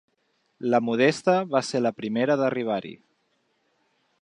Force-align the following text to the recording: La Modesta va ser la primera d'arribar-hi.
La 0.73 0.79
Modesta 0.87 1.35
va 1.51 1.61
ser 1.67 1.81
la 1.83 1.93
primera 1.99 2.39
d'arribar-hi. 2.43 2.95